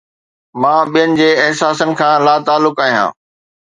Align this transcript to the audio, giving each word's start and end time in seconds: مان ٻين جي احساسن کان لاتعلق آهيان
مان 0.61 0.81
ٻين 0.93 1.09
جي 1.19 1.29
احساسن 1.45 1.89
کان 1.99 2.17
لاتعلق 2.25 2.77
آهيان 2.87 3.09